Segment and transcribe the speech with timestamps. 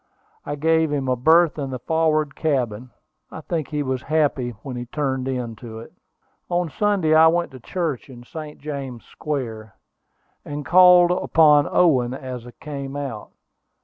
[0.47, 2.89] I gave him a berth in the forward cabin.
[3.29, 5.93] I think he was happy when he turned into it.
[6.49, 8.57] On Sunday I went to church in St.
[8.59, 9.75] James Square,
[10.43, 13.29] and called upon Owen as I came out.